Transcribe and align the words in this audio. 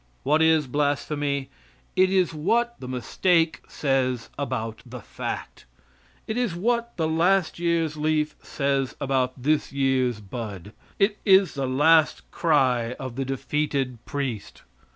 What 0.23 0.41
is 0.41 0.65
blasphemy? 0.65 1.51
It 1.95 2.09
is 2.09 2.33
what 2.33 2.73
the 2.79 2.87
mistake 2.87 3.61
says 3.67 4.31
about 4.35 4.81
the 4.83 4.99
fact. 4.99 5.67
It 6.25 6.37
is 6.37 6.55
what 6.55 6.97
the 6.97 7.07
last 7.07 7.59
year's 7.59 7.97
leaf 7.97 8.33
says 8.41 8.95
about 8.99 9.39
this 9.43 9.71
year's 9.71 10.19
bud. 10.19 10.73
It 10.97 11.19
is 11.23 11.53
the 11.53 11.67
last 11.67 12.31
cry 12.31 12.93
of 12.97 13.15
the 13.15 13.25
defeated 13.25 14.03
priest. 14.05 14.63